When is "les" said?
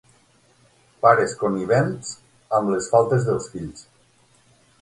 2.77-2.91